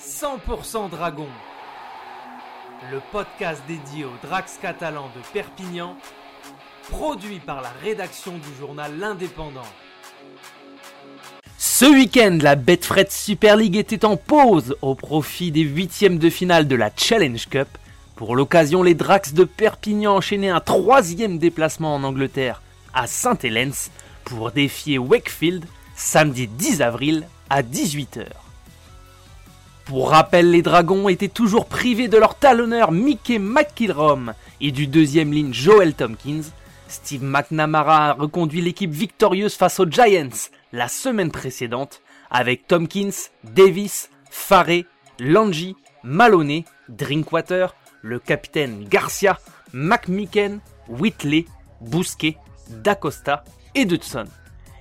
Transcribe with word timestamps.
100% 0.00 0.90
Dragon, 0.90 1.26
le 2.92 3.00
podcast 3.10 3.60
dédié 3.66 4.04
aux 4.04 4.16
Drax 4.22 4.58
catalans 4.62 5.10
de 5.16 5.20
Perpignan, 5.32 5.96
produit 6.88 7.40
par 7.40 7.62
la 7.62 7.70
rédaction 7.82 8.34
du 8.38 8.60
journal 8.60 8.96
L'Indépendant. 8.98 9.66
Ce 11.56 11.84
week-end, 11.84 12.38
la 12.40 12.54
Betfred 12.54 13.10
Super 13.10 13.56
League 13.56 13.76
était 13.76 14.04
en 14.04 14.16
pause 14.16 14.76
au 14.82 14.94
profit 14.94 15.50
des 15.50 15.62
huitièmes 15.62 16.18
de 16.18 16.30
finale 16.30 16.68
de 16.68 16.76
la 16.76 16.90
Challenge 16.96 17.48
Cup. 17.48 17.68
Pour 18.14 18.36
l'occasion, 18.36 18.84
les 18.84 18.94
Drax 18.94 19.34
de 19.34 19.44
Perpignan 19.44 20.14
enchaînaient 20.14 20.48
un 20.48 20.60
troisième 20.60 21.38
déplacement 21.38 21.96
en 21.96 22.04
Angleterre, 22.04 22.62
à 22.94 23.08
Saint-Helens, 23.08 23.90
pour 24.24 24.52
défier 24.52 24.98
Wakefield 24.98 25.64
samedi 25.96 26.46
10 26.46 26.82
avril 26.82 27.26
à 27.50 27.62
18h. 27.62 28.47
Pour 29.88 30.10
rappel, 30.10 30.50
les 30.50 30.60
Dragons 30.60 31.08
étaient 31.08 31.28
toujours 31.28 31.64
privés 31.64 32.08
de 32.08 32.18
leur 32.18 32.34
talonneur 32.34 32.92
Mickey 32.92 33.38
McIlrom 33.38 34.34
et 34.60 34.70
du 34.70 34.86
deuxième 34.86 35.32
ligne 35.32 35.54
Joel 35.54 35.94
Tompkins. 35.94 36.42
Steve 36.88 37.24
McNamara 37.24 38.10
a 38.10 38.12
reconduit 38.12 38.60
l'équipe 38.60 38.90
victorieuse 38.90 39.54
face 39.54 39.80
aux 39.80 39.90
Giants 39.90 40.50
la 40.74 40.88
semaine 40.88 41.30
précédente 41.30 42.02
avec 42.30 42.66
Tompkins, 42.66 43.30
Davis, 43.44 44.10
Faré, 44.30 44.84
Langy, 45.18 45.74
Maloney, 46.02 46.66
Drinkwater, 46.90 47.74
le 48.02 48.18
capitaine 48.18 48.84
Garcia, 48.84 49.38
McMicken, 49.72 50.60
Whitley, 50.90 51.46
Bousquet, 51.80 52.36
Dacosta 52.68 53.42
et 53.74 53.86
Dudson. 53.86 54.26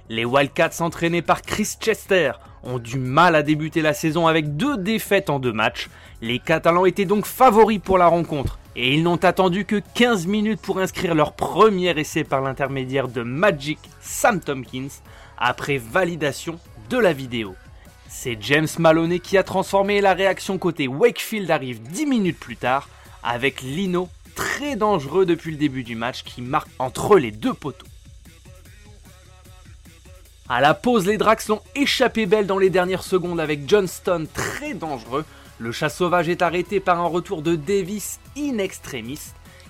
Les 0.09 0.26
Wildcats 0.26 0.81
entraînés 0.81 1.22
par 1.22 1.44
Chris 1.44 1.78
Chester 1.80 2.34
ont 2.67 2.80
du 2.80 2.99
mal 2.99 3.35
à 3.35 3.41
débuter 3.41 3.81
la 3.81 3.94
saison 3.94 4.27
avec 4.27 4.57
deux 4.57 4.77
défaites 4.77 5.30
en 5.30 5.39
deux 5.39 5.53
matchs. 5.53 5.89
Les 6.21 6.38
Catalans 6.38 6.85
étaient 6.85 7.05
donc 7.05 7.25
favoris 7.25 7.80
pour 7.80 7.97
la 7.97 8.08
rencontre 8.08 8.59
et 8.75 8.94
ils 8.94 9.02
n'ont 9.02 9.16
attendu 9.16 9.66
que 9.66 9.81
15 9.95 10.28
minutes 10.28 10.61
pour 10.61 10.80
inscrire 10.80 11.16
leur 11.16 11.33
premier 11.33 11.97
essai 11.97 12.23
par 12.23 12.42
l'intermédiaire 12.42 13.08
de 13.08 13.23
Magic 13.23 13.80
Sam 14.02 14.39
Tompkins 14.39 15.02
après 15.38 15.77
validation 15.77 16.59
de 16.89 16.97
la 16.97 17.14
vidéo. 17.14 17.55
C'est 18.08 18.38
James 18.42 18.67
Maloney 18.80 19.20
qui 19.20 19.38
a 19.38 19.44
transformé 19.44 20.02
la 20.02 20.14
réaction 20.14 20.58
côté 20.58 20.88
Wakefield 20.88 21.49
arrive 21.49 21.81
10 21.81 22.05
minutes 22.05 22.39
plus 22.39 22.58
tard 22.58 22.89
avec 23.23 23.61
Lino 23.61 24.09
très 24.36 24.75
dangereux 24.75 25.25
depuis 25.25 25.52
le 25.52 25.58
début 25.58 25.83
du 25.83 25.95
match 25.95 26.23
qui 26.23 26.42
marque 26.42 26.70
entre 26.80 27.17
les 27.17 27.31
deux 27.31 27.53
poteaux. 27.53 27.88
À 30.50 30.62
la 30.62 30.73
pause, 30.73 31.06
les 31.06 31.17
Drax 31.17 31.50
ont 31.50 31.59
échappé 31.76 32.26
belle 32.26 32.48
dans 32.48 32.58
les 32.58 32.70
dernières 32.70 33.03
secondes 33.03 33.42
avec 33.42 33.67
Johnston 33.67 34.28
très 34.34 34.73
dangereux. 34.73 35.26
Le 35.59 35.73
chat 35.73 35.89
sauvage 35.89 36.30
est 36.30 36.42
arrêté 36.42 36.80
par 36.80 37.02
un 37.02 37.08
retour 37.08 37.42
de 37.42 37.58
Davis 37.58 38.22
in 38.38 38.58
extremis. 38.58 39.20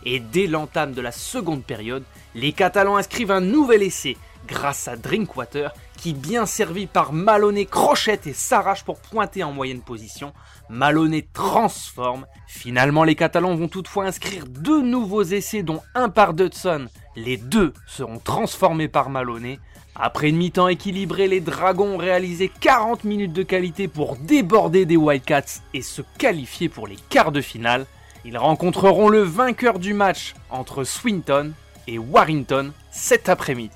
Et 0.06 0.19
dès 0.19 0.45
l'entame 0.45 0.94
de 0.94 1.02
la 1.02 1.11
seconde 1.11 1.64
période, 1.64 2.03
les 2.36 2.52
Catalans 2.52 2.97
inscrivent 2.97 3.31
un 3.31 3.42
nouvel 3.42 3.81
essai 3.81 4.17
grâce 4.47 4.88
à 4.88 4.95
Drinkwater 4.95 5.73
qui, 5.97 6.14
bien 6.14 6.45
servi 6.45 6.86
par 6.86 7.12
Maloney, 7.12 7.66
crochette 7.66 8.28
et 8.28 8.34
s'arrache 8.34 8.84
pour 8.84 9.00
pointer 9.00 9.44
en 9.44 9.52
moyenne 9.52 9.81
position. 9.81 10.31
Maloney 10.69 11.28
transforme. 11.34 12.28
Finalement, 12.45 13.03
les 13.03 13.16
Catalans 13.16 13.56
vont 13.56 13.67
toutefois 13.67 14.06
inscrire 14.06 14.45
deux 14.45 14.84
nouveaux 14.84 15.23
essais, 15.23 15.64
dont 15.64 15.81
un 15.95 16.09
par 16.09 16.36
Dudson. 16.36 16.86
Les 17.17 17.37
deux 17.37 17.73
seront 17.87 18.19
transformés 18.19 18.87
par 18.87 19.09
Maloney. 19.09 19.59
Après 19.95 20.29
une 20.29 20.37
mi-temps 20.37 20.67
équilibrée, 20.67 21.27
les 21.27 21.41
Dragons 21.41 21.95
ont 21.95 21.97
réalisé 21.97 22.51
40 22.61 23.05
minutes 23.05 23.33
de 23.33 23.41
qualité 23.41 23.87
pour 23.87 24.17
déborder 24.17 24.85
des 24.85 24.97
Wildcats 24.97 25.63
et 25.73 25.81
se 25.81 26.03
qualifier 26.19 26.69
pour 26.69 26.85
les 26.85 26.97
quarts 27.09 27.31
de 27.31 27.41
finale. 27.41 27.88
Ils 28.23 28.38
rencontreront 28.38 29.09
le 29.09 29.23
vainqueur 29.23 29.79
du 29.79 29.95
match 29.95 30.35
entre 30.51 30.83
Swinton 30.83 31.53
et 31.88 31.97
Warrington 31.97 32.72
cet 32.91 33.29
après-midi. 33.29 33.73